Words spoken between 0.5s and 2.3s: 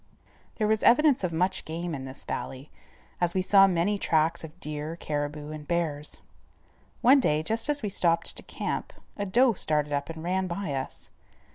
There was evidence of much game in this